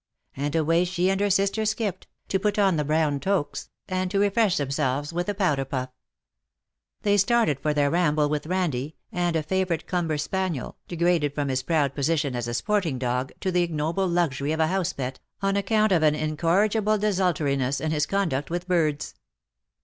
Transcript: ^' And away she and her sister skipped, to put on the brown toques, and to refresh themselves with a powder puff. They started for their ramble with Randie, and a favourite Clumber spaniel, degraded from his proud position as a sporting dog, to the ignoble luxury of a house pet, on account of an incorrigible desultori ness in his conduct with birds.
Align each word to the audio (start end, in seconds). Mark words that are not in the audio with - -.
^' 0.01 0.03
And 0.41 0.55
away 0.55 0.83
she 0.83 1.11
and 1.11 1.21
her 1.21 1.29
sister 1.29 1.63
skipped, 1.63 2.07
to 2.29 2.39
put 2.39 2.57
on 2.57 2.75
the 2.75 2.83
brown 2.83 3.19
toques, 3.19 3.69
and 3.87 4.09
to 4.09 4.17
refresh 4.17 4.57
themselves 4.57 5.13
with 5.13 5.29
a 5.29 5.35
powder 5.35 5.63
puff. 5.63 5.89
They 7.03 7.17
started 7.17 7.59
for 7.59 7.71
their 7.71 7.91
ramble 7.91 8.27
with 8.27 8.45
Randie, 8.47 8.95
and 9.11 9.35
a 9.35 9.43
favourite 9.43 9.85
Clumber 9.85 10.17
spaniel, 10.17 10.79
degraded 10.87 11.35
from 11.35 11.49
his 11.49 11.61
proud 11.61 11.93
position 11.93 12.35
as 12.35 12.47
a 12.47 12.55
sporting 12.55 12.97
dog, 12.97 13.31
to 13.41 13.51
the 13.51 13.61
ignoble 13.61 14.07
luxury 14.07 14.51
of 14.51 14.59
a 14.59 14.65
house 14.65 14.91
pet, 14.91 15.19
on 15.43 15.55
account 15.55 15.91
of 15.91 16.01
an 16.01 16.15
incorrigible 16.15 16.97
desultori 16.97 17.55
ness 17.59 17.79
in 17.79 17.91
his 17.91 18.07
conduct 18.07 18.49
with 18.49 18.67
birds. 18.67 19.13